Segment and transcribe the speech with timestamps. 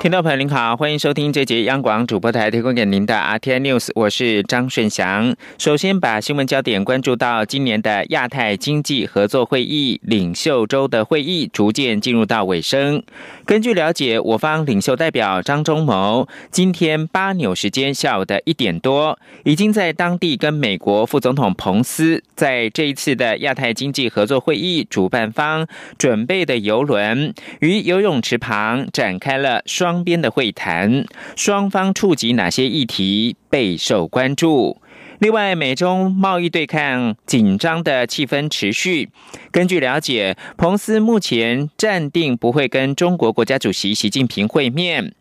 [0.00, 5.36] 听众朋友您好，欢迎收听这节央广主播台提供给您的 RTI News，我是张顺祥。
[5.58, 13.02] 首先把新闻焦点关注到今年的亚太经济合作会议领袖周的会议逐渐进入到尾声。
[13.44, 25.66] 根据了解，我方领袖代表张忠谋今天八纽时间下午的一点多，已经在当地跟美国副总统彭斯在这一次的亚太经济合作会议主办方
[25.98, 29.89] 准备的游轮于游泳池旁展开了双。
[29.90, 31.04] 双边的会谈，
[31.34, 34.80] 双方触及哪些议题备受关注？
[35.18, 39.08] 另外，美中贸易对抗紧张的气氛持续。
[39.50, 45.12] 根据了解，彭斯目前暂定不会跟中国国家主席习近平会面。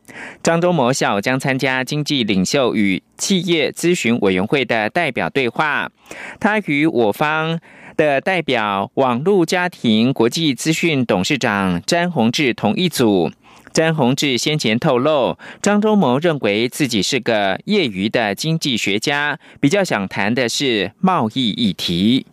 [0.43, 5.89] 张忠谋下午将参加经济领袖与企业咨询委员会的代表对话，
[6.39, 7.59] 他与我方
[7.97, 13.31] 的代表网络家庭国际资讯董事长詹宏志同一组。
[13.71, 22.25] 詹宏志先前透露，张忠谋认为自己是个业余的经济学家，比较想谈的是贸易议题。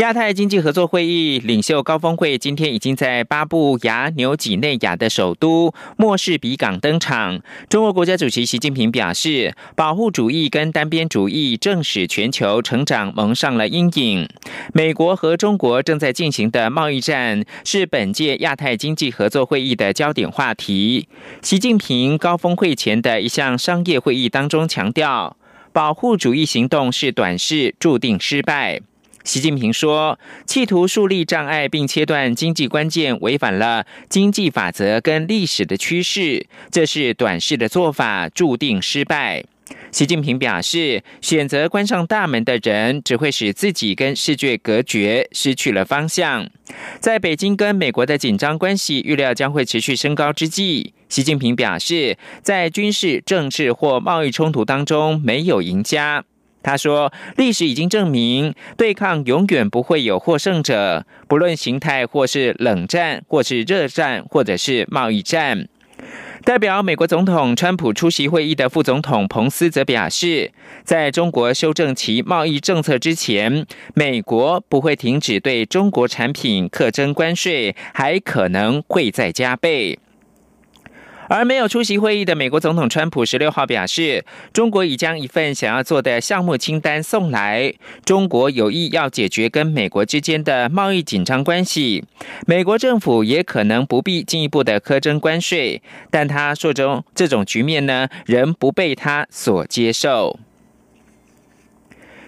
[0.00, 7.42] 亚太经济合作会议领袖高峰会今天已经在巴布亚纽几内亚的首都莫士比港登场。
[7.68, 14.26] 中国国家主席习近平表示，保护主义跟单边主义正使全球成长蒙上了阴影。
[14.72, 21.08] 美国和中国正在进行的贸易战是本届亚太经济合作会议的焦点话题。
[21.42, 25.36] 习近平高峰会前的一项商业会议当中强调，
[25.74, 28.80] 保护主义行动是短视，注定失败。
[29.22, 39.44] 习近平说：“企图树立障碍并切断经济关键，违反了经济法则跟历史的趋势，这是短视的做法，注定失败。”
[39.92, 46.48] 习近平表示：“选择关上大门的人，只会使自己跟世界隔绝，失去了方向。”
[46.98, 56.24] 在北京跟美国的紧张关系预料将会持续升高之际，习近平表示：“在军事、政治或贸易冲突当中，没有赢家。”
[56.62, 65.68] 他说：“历史已经证明，对抗永远不会有获胜者，不论形态，或是冷战，或是热战，或者是贸易战。”
[66.42, 70.50] 代表美国总统川普出席会议的副总统彭斯则表示，
[70.84, 79.98] 在中国修正其贸易政策之前，美国不会停止对中国产品课征关税，还可能会再加倍。
[81.30, 87.72] 而没有出席会议的美国总统川普十六号表示，中国已将一份想要做的项目清单送来，
[88.04, 92.04] 中国有意要解决跟美国之间的贸易紧张关系，
[92.48, 95.80] 美国政府也可能不必进一步的苛征关税，
[96.10, 100.40] 但他说中这种局面呢，仍不被他所接受。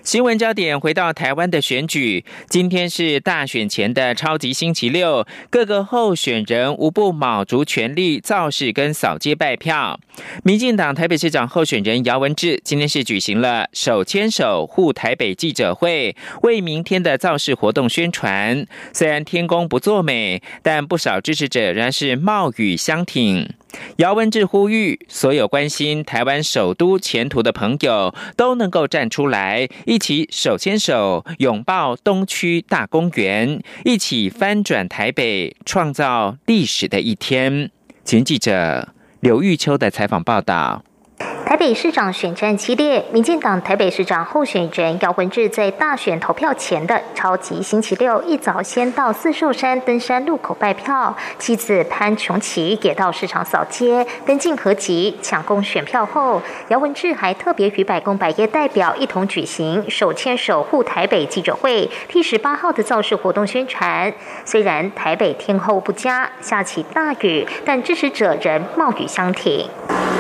[0.05, 10.01] 新闻焦点回到台湾的选举，今天是大选前的超级星期六，各个候选人无不卯足全力造势跟扫街拜票。
[10.43, 18.67] 民进党台北市长候选人姚文智今天是举行了手牵手护台北记者会，为明天的造势活动宣传。
[18.93, 23.49] 虽然天公不作美，但不少支持者仍然是冒雨相挺。
[23.97, 37.71] 姚文志呼吁所有关心台湾首都前途的朋友都能够站出来，一起手牵手拥抱东区大公园，一起翻转台北，创造历史的一天。
[38.05, 38.89] 前记者
[39.21, 40.85] 刘玉秋的采访报道。
[41.45, 64.13] 台北市长选战激烈，民进党台北市长候选人姚文智在大选投票前的超级星期六一早，先到四寿山登山路口拜票，妻子潘琼琪也到市场扫街登进合集抢攻选票后，姚文智还特别与百工百业代表一同举行手牵手护台北记者会，替十八号的造势活动宣传。
[64.45, 69.69] 虽然台北天候不佳，下起大雨，但支持者仍冒雨相挺。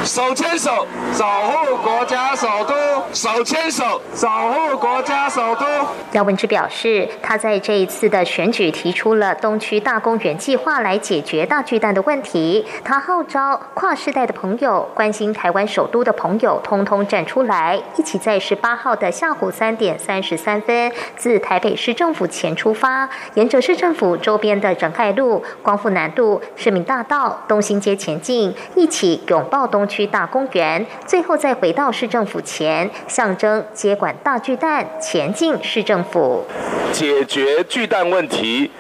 [0.04, 0.86] 手牵手。
[1.12, 2.74] 守护国家首都，
[3.12, 5.66] 手牵手守护国家首都。
[6.12, 12.66] 姚文智表示，他在这一次的选举提出了东区大公园计划来解决大巨蛋的问题。
[12.82, 30.84] 他号召跨世代的朋友、关心台湾首都的朋友，通通站出来，一起在十八号的下午三点三十三分，自台北市政府前出发，沿着市政府周边的仁爱路、光复南路、市民大道、东兴街前进，一起拥抱东区大公园。
[31.06, 36.44] 最后再回到市政府前，象征接管大巨蛋，前进市政府，
[36.92, 38.70] 解决巨蛋问题，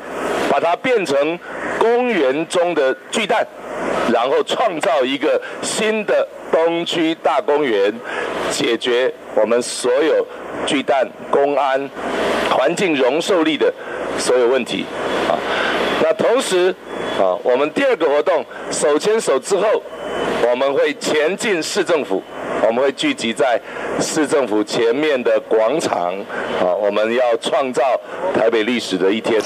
[0.50, 1.38] 把它变成
[1.78, 3.46] 公园中的巨蛋，
[4.10, 7.92] 然后创造一个新的东区大公园，
[8.50, 10.26] 解决我们所有
[10.64, 11.90] 巨蛋、公安、
[12.50, 13.70] 环境容受力的
[14.16, 14.86] 所有问题
[15.28, 15.36] 啊。
[16.02, 16.74] 那同时
[17.20, 19.82] 啊，我们第二个活动手牵手之后，
[20.52, 22.22] 我们会前进市政府。
[22.64, 23.58] 我们会聚集在
[23.98, 26.14] 市政府前面的广场，
[26.60, 27.82] 啊，我们要创造
[28.34, 29.40] 台北历史的一天。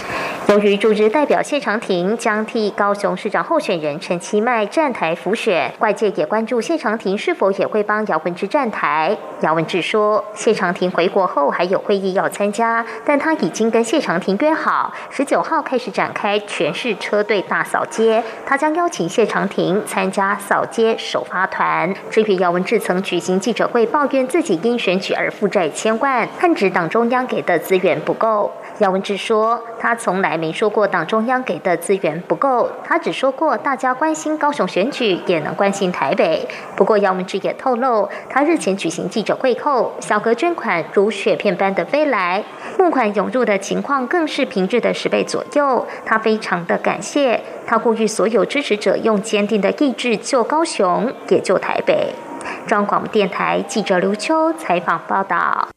[0.56, 9.14] 由于驻日代表谢长廷将替高雄市长候选人陈其迈站台辅选，外界也关注谢长廷是否也会帮姚文智站台。
[9.43, 21.94] 姚文智说，谢长廷回国后还有会议要参加，但他已经跟谢长廷约好，十九号开始展开全市车队大扫街，他将邀请谢长廷参加扫街首发团。
[22.08, 22.97] 至于姚文智曾。
[23.03, 28.50] 举行记者会，抱怨自己因选举而负债千万，恨指党中央给的资源不够。
[28.81, 36.46] 姚文智说，他从来没说过党中央给的资源不够，他只说过大家关心高雄选举，也能关心台北。
[36.76, 42.44] 不过，姚文智也透露，他日前举行记者会后，小额捐款如雪片般的飞来，
[42.78, 45.87] 募款涌入的情况更是平日的十倍左右。
[46.05, 52.12] 他非常的感谢，他呼吁所有支持者用坚定的意志救高雄，也救台北。
[52.67, 55.69] 中央广播电台记者刘秋采访报道。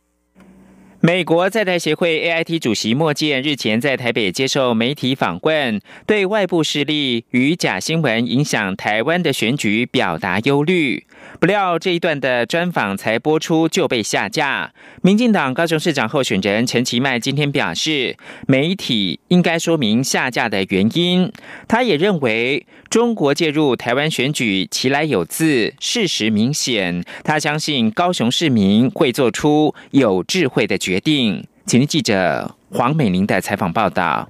[1.02, 11.06] 美国在台协会 AIT 主席莫健日前在台北接受媒体访问，对外部势力与假新闻影响台湾的选举表达忧虑。
[11.40, 14.74] 不料这一段的专访才播出就被下架。
[15.02, 21.32] 民进党高雄市长候选人陈其迈今天表示，媒体应该说明下架的原因。
[21.66, 27.06] 他也认为中国介入台湾选举其来有自，事实明显。
[27.24, 31.46] 他相信高雄市民会做出有智慧的决决定。
[31.68, 34.28] 请听记者黄美玲的采访报道。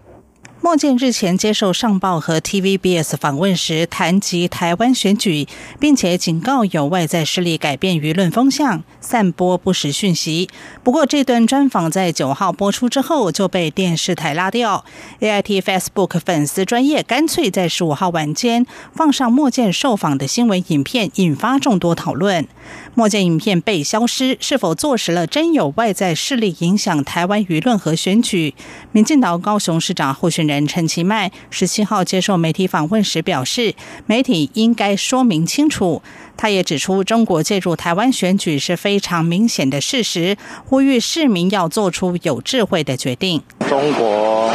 [0.61, 5.47] 莫健日前接受上报和 TVBS 访问时，谈及台湾选举，
[5.79, 10.49] 并且警告有外在势力改变舆论风向、散播不实讯息。
[10.83, 14.83] 不过，这段专访在九号播出之后就被电视台拉掉。
[15.21, 22.45] AIT Facebook 粉丝专业干脆在十五号晚间放上莫健受访的新闻影片，引发众多讨论。
[22.95, 28.53] 莫健影片被消失，是否坐实了真有外在势力影响台湾舆论和选举？
[28.91, 33.73] 民进党高雄市长候选人陈其迈十七号接受媒体访问时表示，
[34.05, 36.01] 媒体应该说明清楚。
[36.35, 43.41] 他也指出，中国介入台湾选举是非常明显的事实，呼吁市民要做出有智慧的决定。
[43.67, 44.49] 中国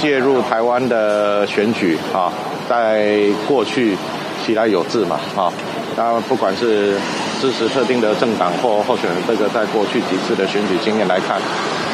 [0.00, 2.32] 介入台湾的选举啊，
[2.68, 3.96] 在过去
[4.44, 5.52] 其来有字嘛啊。
[5.96, 6.94] 那不管是
[7.40, 11.40] 支持特定的政党或候选人，这个在过去几次的选举经验来看，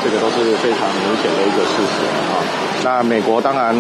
[0.05, 2.39] 这个都是非常明显的一个事实啊。
[2.85, 3.75] 那美国当然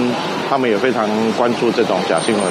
[0.50, 2.42] 他们也非常关注这种假新闻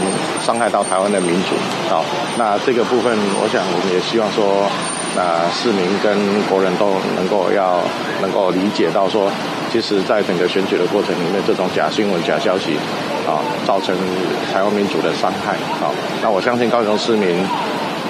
[0.45, 1.55] 伤害到台湾的民主
[1.93, 1.99] 啊。
[2.37, 3.11] 那这个部分，
[3.41, 4.69] 我想我们也希望说，
[5.15, 6.15] 那市民跟
[6.49, 7.83] 国人都能够要
[8.21, 9.29] 能够理解到说，
[9.71, 12.77] 其实在整个选举的过程里面，这种假新闻、假消息。
[13.27, 13.93] 啊，造成
[14.53, 15.57] 台湾民主的伤害。
[15.81, 15.91] 好，
[16.23, 17.37] 那我相信高雄市民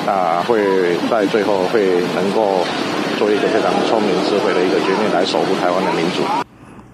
[0.05, 0.61] 啊，会
[1.09, 2.63] 在最后会能够
[3.17, 6.46] 做一个非常聪明智慧的一个决定，来守护台湾的民主。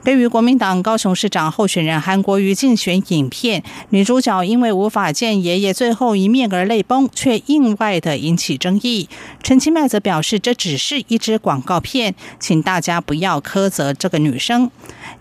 [0.04, 9.08] 对于国民党高雄市长候选人韩国瑜竞选影片，女主角因为无法见爷爷最后一面而泪崩，却意外的引起争议。
[9.42, 14.70] 陈其迈则表示，这只是一支广告片，请大家不要苛责这个女生。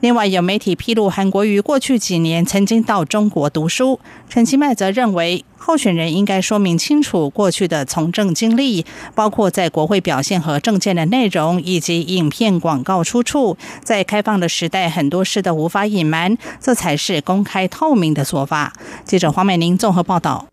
[0.00, 4.00] 另外，有媒体披露，韩国瑜过去几年曾经到中国读书。
[4.28, 13.56] 陈其迈则认为，候选人应该说明清楚过去的从政经历，包括在国会表现和政见的内容，以及影片广告出处。
[13.84, 18.72] 在开放的时代，很多事都无法隐瞒，这才是公开透明的做法。
[19.04, 20.51] 记者黄美玲综合报道。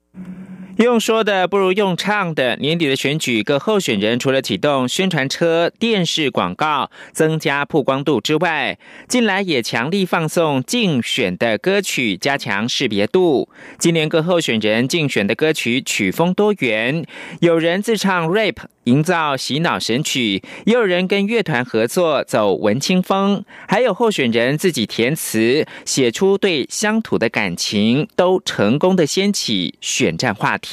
[0.80, 2.56] 用说的不如用唱的。
[2.56, 13.50] 年底的选举，各候选人除了启动宣传车、电视广告，增加曝光度之外，近来也强力放送竞选的歌曲，加强识别度。
[13.78, 17.06] 今年各候选人竞选的歌曲曲风多元，
[17.42, 18.56] 有人自唱 rap。
[18.86, 30.69] 营造洗脑神曲，也有人跟乐团合作走文青风，还有候选人自己填词，写出对乡土的感情，都成功的掀起选战话题。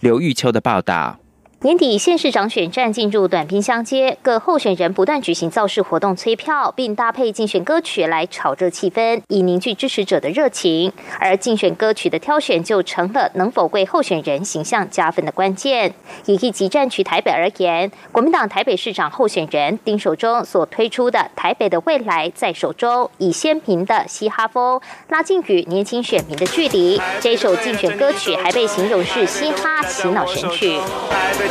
[0.00, 1.19] 刘玉秋的报道。
[1.62, 10.90] 年底县市长选战进入短兵相接，各候选人不断举行造势活动催票，并搭配竞选歌曲来炒热气氛，以凝聚支持者的热情。
[11.18, 15.92] 而竞选歌曲的挑选就成了能否为候选人形象加分的关键。
[16.24, 26.98] 以一级战区台北而言，国民党台北市长候选人丁守中所推出的《台北的未来在手中》，以鲜明的嘻哈风拉近与年轻选民的距离。
[27.20, 30.80] 这首竞选歌曲还被形容是嘻哈洗脑神曲。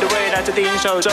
[0.00, 1.12] 的未来在你手中，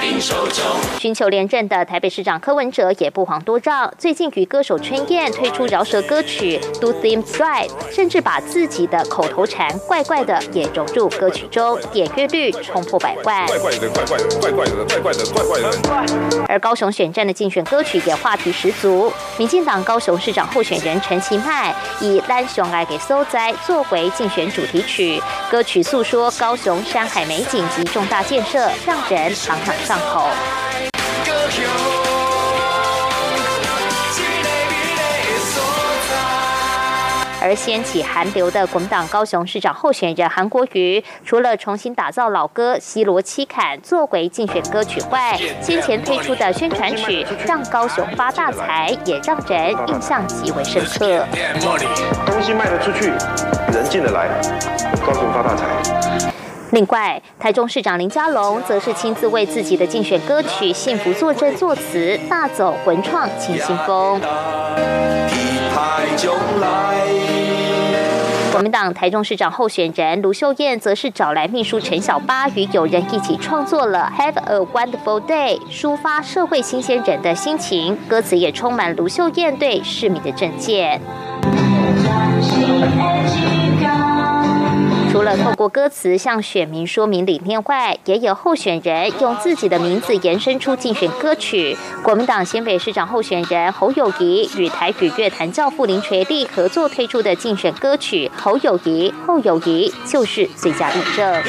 [0.00, 0.64] 在丁手中。
[0.98, 13.46] 寻求连任的台北市长柯文哲也不遑多让，最近与歌手春燕推出饶舌歌曲《Do Things Right》，甚至把自己的口头禅“怪怪的”也融入歌曲中，点阅率冲破百万。
[13.46, 16.44] 怪怪的，怪怪的，怪怪的，怪怪的，怪怪的。
[16.48, 27.20] 而高雄选战的竞选歌曲也话题十足，民进党高雄市长候选人陈其迈以《蓝熊爱给收灾》作为竞选主题曲，歌曲诉说高雄山海。
[27.30, 30.28] 美景及重大建设，让人朗朗上口。
[37.42, 51.26] 而掀起韩流的国民党高雄市长候选人韩国瑜，除了重新打造老歌《西罗七坎》作为竞选歌曲外，先前推出的宣传曲《让高雄发大财》也让人印象极为深刻。
[52.26, 53.10] 东西卖得出去，
[53.72, 54.28] 人进得来，
[55.04, 56.09] 高雄发大财。
[56.72, 64.20] 另外，台中市长林佳龙则是亲自为自己的竞选歌曲《幸福作证》作词，大走文创清新风。
[68.52, 81.00] 国民党台中市长候选人卢秀燕则是找来秘书陈小八与友人一起创作了《Have a Wonderful Day》，抒发社会新鲜人的心情，歌词也充满卢秀燕对市民的政见。
[85.10, 91.76] 除了透过歌词向选民说明理念外，也有候选人用自己的名字延伸出竞选歌曲。
[92.02, 101.42] 国民党新北市长候选人侯友谊与台语乐坛教父林垂立合作推出的竞选歌曲《侯友谊侯友谊》就是最佳例证。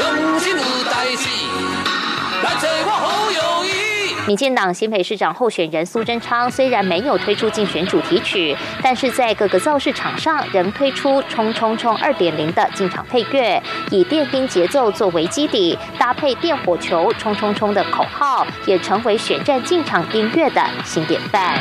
[4.28, 21.60] 民进党新北市长候选人苏贞昌虽然没有推出竞选主题曲，但是在各个造势场上仍推出“冲冲冲二点零”的进场配乐，以电兵节奏作为基底，搭配电火球“冲冲冲”的口号，也成为选战进场音乐的新典范。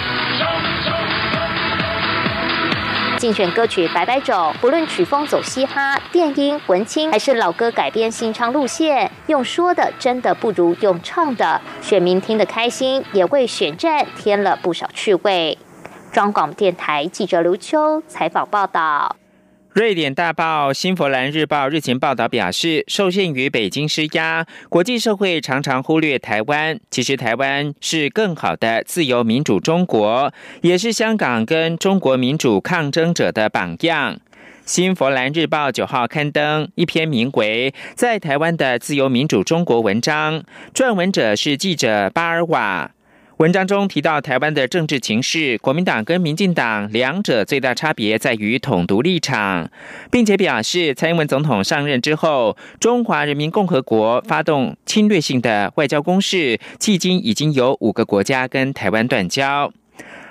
[3.20, 15.58] 竞选歌曲百百种，不论曲风走嘻哈、电音、文青，还是老歌改编新唱路线，用说的真的不如用唱的，选民听得开心，也为选战添了不少趣味。
[16.10, 19.19] 中广电台记者刘秋采访报道。
[19.80, 26.78] 瑞典大报《新佛兰日报》日前报道表示，受限于北京施压，国际社会常常忽略台湾。
[26.90, 34.16] 其实，台湾是更好的自由民主中国，也是香港跟中国民主抗争者的榜样。
[34.66, 40.44] 《新佛兰日报》九号刊登一篇名为《在台湾的自由民主中国》文章，
[40.75, 42.90] 撰文者是记者巴尔瓦。
[43.40, 49.70] 文章中提到，台湾的政治情势，国民党跟民进党两者最大差别在于统独立场，
[50.11, 59.73] 并且表示，蔡英文总统上任之后，中华人民共和国发动侵略性的外交攻势，迄今已经有五个国家跟台湾断交。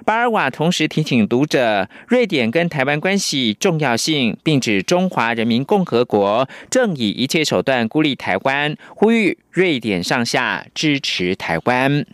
[0.05, 12.05] 巴尔瓦同时提醒读者，瑞典跟台湾关系重要性，并指中华人民共和国正以一切手段孤立台湾，呼吁瑞典上下支持台湾。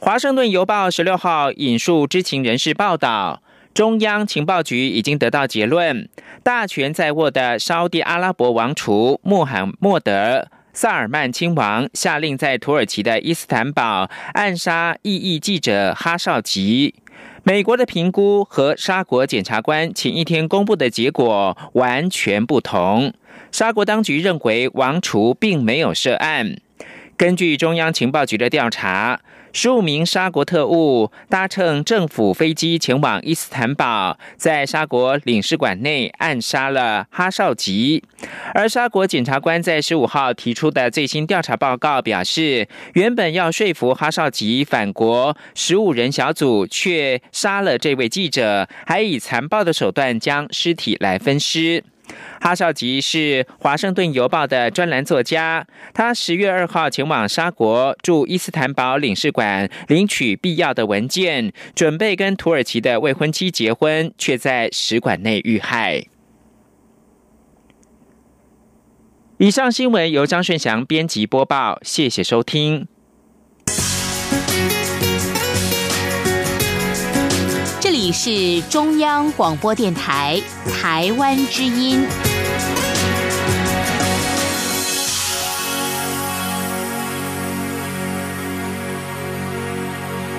[0.00, 3.42] 华盛顿邮报十六号引述知情人士报道，
[3.74, 6.08] 中央情报局已经得到结论：
[6.44, 10.12] 大权在握的沙地阿拉伯王储穆罕默德·
[10.72, 16.94] 萨尔曼亲王下令在土耳其的伊斯坦堡暗杀异议记者哈绍吉。
[17.42, 23.12] 美国的评估和沙国检察官前一天公布的结果完全不同。
[23.50, 26.56] 沙国当局认为王储并没有涉案。
[27.16, 29.18] 根据中央情报局的调查。
[29.52, 38.04] 十五名沙国特务搭乘政府飞机前往伊斯坦堡，在沙国领事馆内暗杀了哈绍吉。
[38.54, 51.82] 而沙国检察官在十五号提出的最新调查报告表示，原本要说服哈绍吉返国，十五人小组却杀了这位记者，还以残暴的手段将尸体来分尸。
[52.40, 55.66] 哈绍吉是《华盛顿邮报》的专栏作家。
[55.92, 66.04] 他十月二号前往沙国驻伊斯坦堡领事馆领取必要的文件，准备跟土耳其的未婚妻结婚，却在使馆内遇害。
[69.38, 72.88] 以上新闻由张顺祥编辑播报，谢谢收听。
[78.12, 80.40] 是中央广播电台
[80.72, 82.06] 台湾之音。